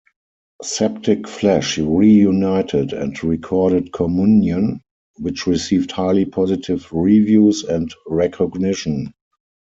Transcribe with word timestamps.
Septic 0.63 1.27
Flesh 1.27 1.77
reunited 1.77 2.91
and 2.91 3.23
recorded 3.23 3.93
Communion, 3.93 4.81
which 5.17 5.45
received 5.45 5.91
highly 5.91 6.25
positive 6.25 6.91
reviews 6.91 7.63
and 7.63 7.93
recognition. 8.07 9.13